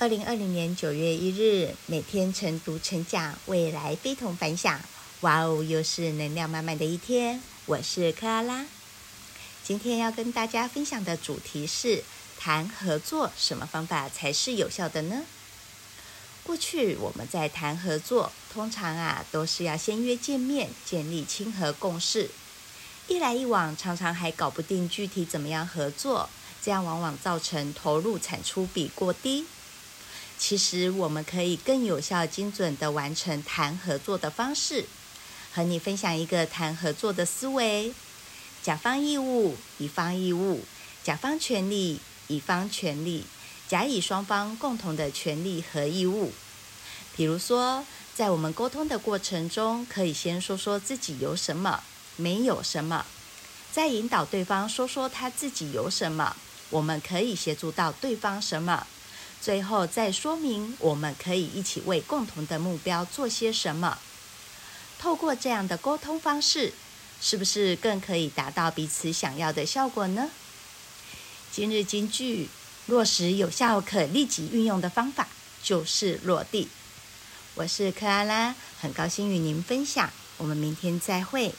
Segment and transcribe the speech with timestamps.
[0.00, 4.80] 二零二零年九月一日，每天晨读晨讲，未来非同凡响。
[5.22, 7.42] 哇哦，又是能量满满的一天。
[7.66, 8.64] 我是克拉拉，
[9.64, 12.04] 今天要跟大家分享的主题是
[12.38, 15.24] 谈合作，什么方法才是有效的呢？
[16.44, 22.30] 过去我们在谈合作，通常啊都是要先约见面，建立亲和共识。
[23.08, 26.30] 一来一往，常常还搞不定具体怎么样合作，
[26.62, 29.44] 这样往往造成投入产出比过低。
[30.48, 34.86] 其实我们可以更有效、精准地完成谈合作的方式。
[35.52, 37.92] 和你分享一个谈合作的思维：
[38.62, 40.60] 甲方义务，乙方义务；
[41.04, 43.24] 甲方权利，乙方权利；
[43.68, 46.32] 甲乙双方共同的权利和义务。
[47.14, 47.84] 比如说，
[48.14, 51.82] 在我们沟通的过程中，可以先说说自己有什么，
[52.16, 53.04] 没有什么，
[53.70, 56.34] 再引导对方说说他自己有什么，
[56.70, 58.86] 我们可以协助到对方什么。
[59.40, 63.98] 最后再说明，我们可以一起为共同的目标做些什么。
[64.98, 66.72] 透过这样的沟通方式，
[67.20, 70.28] 是不是更可以达到彼此想要的效果呢？
[71.52, 72.48] 今日金句：
[72.86, 75.28] 落实有效、可立即运用的方法，
[75.62, 76.68] 就是落地。
[77.54, 80.10] 我是克拉拉，很高兴与您分享。
[80.36, 81.54] 我们明天再会。